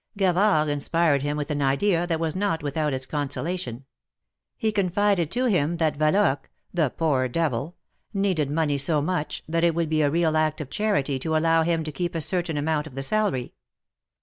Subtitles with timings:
[0.17, 3.85] Gavard inspired him with an idea that was not without its consolation.
[4.57, 6.97] He confided to him that Yaloque— ^Hhe 130 THE MARKETS OF PARIS.
[6.97, 7.75] poor devil
[8.25, 11.61] "—needed money so much, that it would be a real act of charity to allow
[11.61, 13.53] him to keep a certain amount of the salary.